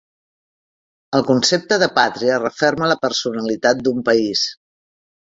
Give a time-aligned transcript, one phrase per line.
[1.17, 4.43] El concepte de pàtria referma la personalitat d'un país.